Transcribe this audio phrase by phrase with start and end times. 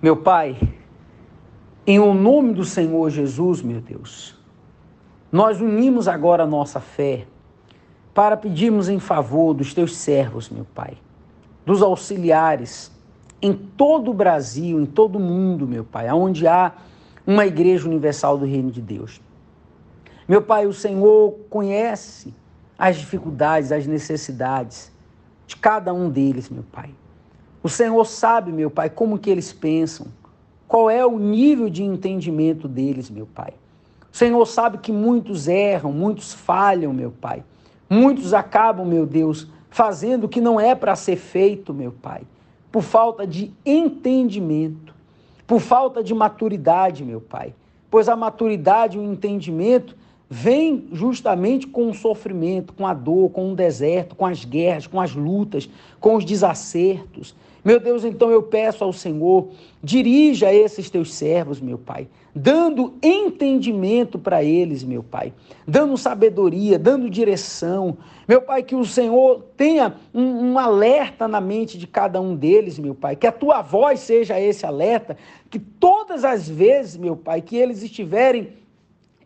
[0.00, 0.58] Meu Pai,
[1.86, 4.34] em o nome do Senhor Jesus, meu Deus,
[5.32, 7.26] nós unimos agora a nossa fé
[8.12, 10.98] para pedirmos em favor dos teus servos, meu Pai,
[11.64, 12.92] dos auxiliares
[13.40, 16.72] em todo o Brasil, em todo o mundo, meu Pai, onde há
[17.26, 19.20] uma igreja universal do Reino de Deus.
[20.28, 22.34] Meu Pai, o Senhor conhece
[22.78, 24.92] as dificuldades, as necessidades
[25.46, 26.90] de cada um deles, meu Pai.
[27.66, 30.06] O Senhor sabe, meu Pai, como que eles pensam,
[30.68, 33.54] qual é o nível de entendimento deles, meu Pai.
[34.12, 37.42] O Senhor sabe que muitos erram, muitos falham, meu Pai.
[37.90, 42.22] Muitos acabam, meu Deus, fazendo o que não é para ser feito, meu Pai,
[42.70, 44.94] por falta de entendimento,
[45.44, 47.52] por falta de maturidade, meu Pai.
[47.90, 49.96] Pois a maturidade o entendimento
[50.28, 55.00] vem justamente com o sofrimento, com a dor, com o deserto, com as guerras, com
[55.00, 55.68] as lutas,
[56.00, 57.34] com os desacertos.
[57.64, 59.48] Meu Deus, então eu peço ao Senhor,
[59.82, 65.32] dirija esses teus servos, meu Pai, dando entendimento para eles, meu Pai,
[65.66, 67.96] dando sabedoria, dando direção.
[68.28, 72.78] Meu Pai, que o Senhor tenha um, um alerta na mente de cada um deles,
[72.78, 75.16] meu Pai, que a tua voz seja esse alerta,
[75.50, 78.50] que todas as vezes, meu Pai, que eles estiverem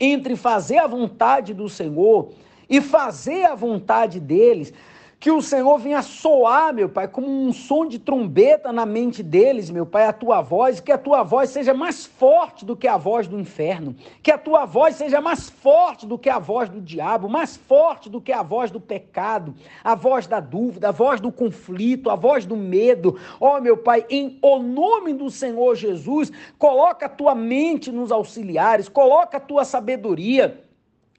[0.00, 2.30] entre fazer a vontade do Senhor
[2.68, 4.72] e fazer a vontade deles,
[5.20, 9.68] que o Senhor venha soar, meu Pai, como um som de trombeta na mente deles,
[9.68, 12.96] meu Pai, a tua voz, que a tua voz seja mais forte do que a
[12.96, 16.80] voz do inferno, que a tua voz seja mais forte do que a voz do
[16.80, 21.20] diabo, mais forte do que a voz do pecado, a voz da dúvida, a voz
[21.20, 23.18] do conflito, a voz do medo.
[23.40, 28.12] Ó, oh, meu Pai, em o nome do Senhor Jesus, coloca a tua mente nos
[28.12, 30.67] auxiliares, coloca a tua sabedoria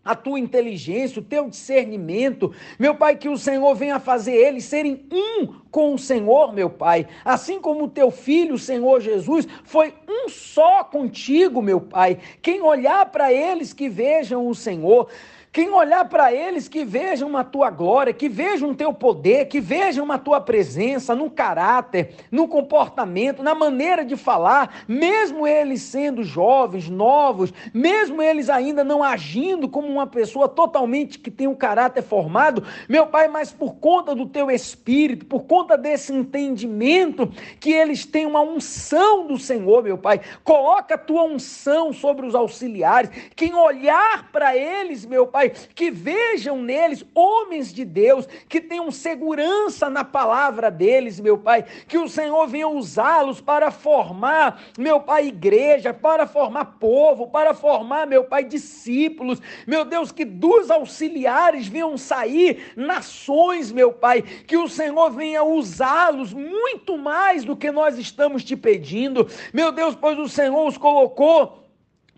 [0.03, 2.53] a tua inteligência, o teu discernimento.
[2.77, 7.07] Meu Pai, que o Senhor venha fazer eles serem um com o Senhor, meu Pai.
[7.23, 12.17] Assim como o teu filho, o Senhor Jesus, foi um só contigo, meu Pai.
[12.41, 15.09] Quem olhar para eles que vejam o Senhor.
[15.51, 19.59] Quem olhar para eles, que vejam a tua glória, que vejam o teu poder, que
[19.59, 26.23] vejam a tua presença no caráter, no comportamento, na maneira de falar, mesmo eles sendo
[26.23, 32.03] jovens, novos, mesmo eles ainda não agindo como uma pessoa totalmente que tem um caráter
[32.03, 37.27] formado, meu Pai, mas por conta do teu espírito, por conta desse entendimento,
[37.59, 40.21] que eles têm uma unção do Senhor, meu Pai.
[40.43, 43.09] Coloca a tua unção sobre os auxiliares.
[43.35, 48.91] Quem olhar para eles, meu Pai, Pai, que vejam neles homens de Deus, que tenham
[48.91, 55.27] segurança na palavra deles, meu Pai, que o Senhor venha usá-los para formar, meu Pai,
[55.27, 61.97] igreja, para formar povo, para formar, meu Pai, discípulos, meu Deus, que dos auxiliares venham
[61.97, 68.43] sair nações, meu Pai, que o Senhor venha usá-los muito mais do que nós estamos
[68.43, 71.68] te pedindo, meu Deus, pois o Senhor os colocou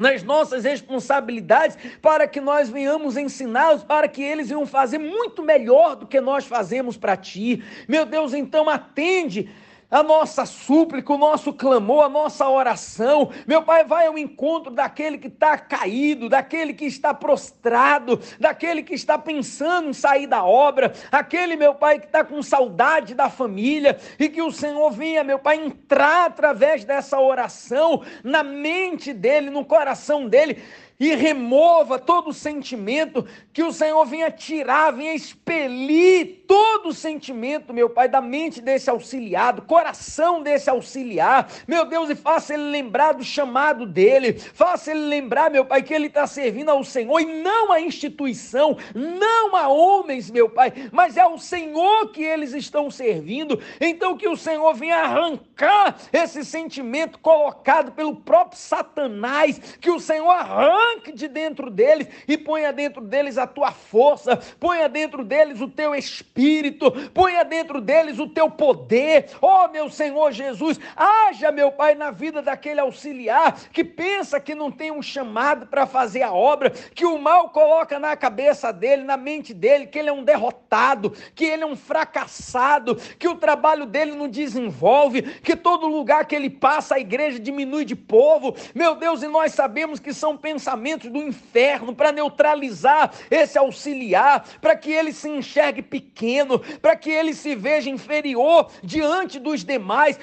[0.02, 5.96] nas nossas responsabilidades, para que nós venhamos ensiná-los, para que eles venham fazer muito melhor
[5.96, 7.64] do que nós fazemos para ti.
[7.88, 9.50] Meu Deus, então atende
[9.92, 13.30] a nossa súplica, o nosso clamor, a nossa oração.
[13.46, 18.94] Meu Pai, vai ao encontro daquele que está caído, daquele que está prostrado, daquele que
[18.94, 24.00] está pensando em sair da obra, aquele, meu Pai, que está com saudade da família,
[24.18, 29.66] e que o Senhor venha, meu Pai, entrar através dessa oração na mente dele, no
[29.66, 30.62] coração dele
[31.02, 38.08] e remova todo sentimento, que o Senhor venha tirar, venha expelir todo sentimento, meu Pai,
[38.08, 43.86] da mente desse auxiliado, coração desse auxiliar, meu Deus, e faça ele lembrar do chamado
[43.86, 47.82] dele, faça ele lembrar, meu Pai, que ele está servindo ao Senhor e não à
[47.82, 53.60] instituição, não a homens, meu Pai, mas é ao Senhor que eles estão servindo.
[53.80, 60.30] Então, que o Senhor venha arrancar esse sentimento colocado pelo próprio Satanás, que o Senhor
[60.30, 65.68] arranque de dentro deles e ponha dentro deles a tua força, ponha dentro deles o
[65.68, 69.26] teu espírito, ponha dentro deles o teu poder.
[69.42, 74.72] Oh, meu Senhor Jesus, haja, meu Pai, na vida daquele auxiliar que pensa que não
[74.72, 79.18] tem um chamado para fazer a obra, que o mal coloca na cabeça dele, na
[79.18, 83.86] mente dele, que ele é um derrotado, que ele é um fracassado, que o trabalho
[83.86, 88.56] dele não desenvolve, que todo lugar que ele passa a igreja diminui de povo.
[88.74, 94.76] Meu Deus, e nós sabemos que são pensamentos do inferno, para neutralizar esse auxiliar, para
[94.76, 100.20] que ele se enxergue pequeno, para que ele se veja inferior diante dos demais.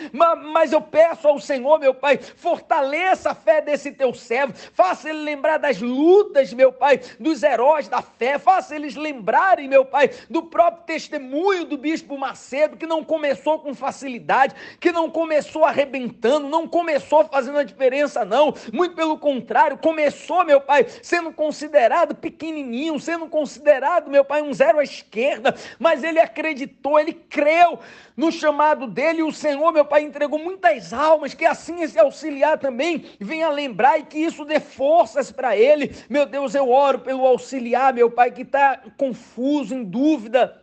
[0.52, 5.20] Mas eu peço ao Senhor, meu Pai, fortaleça a fé desse teu servo, faça ele
[5.20, 10.42] lembrar das lutas, meu Pai, dos heróis da fé, faça eles lembrarem, meu Pai, do
[10.44, 16.66] próprio testemunho do bispo Macedo, que não começou com facilidade, que não começou arrebentando, não
[16.66, 18.54] começou fazendo a diferença, não.
[18.72, 24.78] Muito pelo contrário, começou, meu Pai, sendo considerado pequenininho, sendo considerado, meu Pai, um zero
[24.78, 27.78] à esquerda, mas ele acreditou, ele creu
[28.16, 32.58] no chamado dele, e o Senhor, meu Pai, entregou muitas almas, que assim esse auxiliar
[32.58, 35.94] também venha lembrar e que isso dê forças para ele.
[36.08, 40.62] Meu Deus, eu oro pelo auxiliar, meu Pai, que está confuso, em dúvida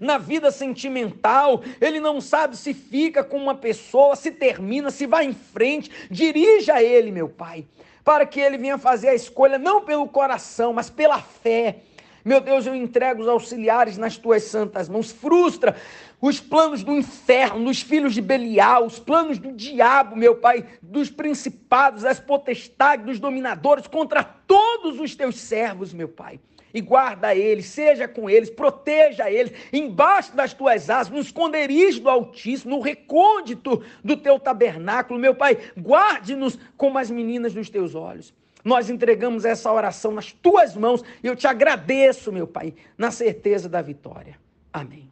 [0.00, 5.26] na vida sentimental, ele não sabe se fica com uma pessoa, se termina, se vai
[5.26, 5.90] em frente.
[6.10, 7.66] Dirija ele, meu Pai,
[8.04, 11.80] para que ele venha fazer a escolha não pelo coração, mas pela fé.
[12.24, 15.10] Meu Deus, eu entrego os auxiliares nas tuas santas mãos.
[15.10, 15.76] Frustra
[16.20, 21.10] os planos do inferno, dos filhos de Belial, os planos do diabo, meu Pai, dos
[21.10, 26.38] principados, das potestades, dos dominadores, contra todos os teus servos, meu Pai
[26.74, 32.08] e guarda eles, seja com eles, proteja eles, embaixo das tuas asas, no esconderijo do
[32.08, 38.32] Altíssimo, no recôndito do teu tabernáculo, meu Pai, guarde-nos como as meninas dos teus olhos.
[38.64, 43.68] Nós entregamos essa oração nas tuas mãos e eu te agradeço, meu Pai, na certeza
[43.68, 44.38] da vitória.
[44.72, 45.10] Amém.